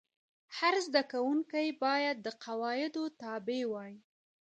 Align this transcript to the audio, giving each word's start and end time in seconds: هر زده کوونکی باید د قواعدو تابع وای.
هر 0.57 0.75
زده 0.85 1.01
کوونکی 1.11 1.67
باید 1.83 2.17
د 2.25 2.27
قواعدو 2.43 3.03
تابع 3.21 3.61
وای. 3.71 3.93